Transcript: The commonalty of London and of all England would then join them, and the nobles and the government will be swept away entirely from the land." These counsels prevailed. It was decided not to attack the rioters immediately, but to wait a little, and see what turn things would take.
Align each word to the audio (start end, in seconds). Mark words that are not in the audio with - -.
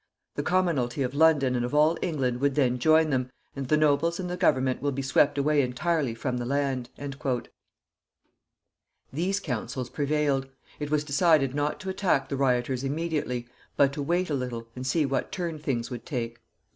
The 0.33 0.41
commonalty 0.41 1.03
of 1.03 1.13
London 1.13 1.55
and 1.55 1.63
of 1.63 1.75
all 1.75 1.95
England 2.01 2.41
would 2.41 2.55
then 2.55 2.79
join 2.79 3.11
them, 3.11 3.29
and 3.55 3.67
the 3.67 3.77
nobles 3.77 4.19
and 4.19 4.31
the 4.31 4.35
government 4.35 4.81
will 4.81 4.91
be 4.91 5.03
swept 5.03 5.37
away 5.37 5.61
entirely 5.61 6.15
from 6.15 6.37
the 6.39 6.43
land." 6.47 6.89
These 9.13 9.39
counsels 9.39 9.91
prevailed. 9.91 10.47
It 10.79 10.89
was 10.89 11.03
decided 11.03 11.53
not 11.53 11.79
to 11.81 11.89
attack 11.91 12.29
the 12.29 12.35
rioters 12.35 12.83
immediately, 12.83 13.47
but 13.77 13.93
to 13.93 14.01
wait 14.01 14.31
a 14.31 14.33
little, 14.33 14.67
and 14.75 14.87
see 14.87 15.05
what 15.05 15.31
turn 15.31 15.59
things 15.59 15.91
would 15.91 16.03
take. 16.03 16.39